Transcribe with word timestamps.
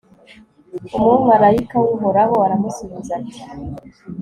umumalayika 0.97 1.75
w'uhoraho 1.83 2.35
aramusubiza 2.45 3.11
ati 3.19 3.41